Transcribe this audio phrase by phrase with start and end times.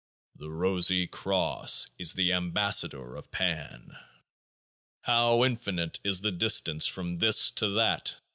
[0.35, 3.95] The Rosy Cross is the Ambassador of Pan.
[5.01, 8.15] How infinite is the distance from This to That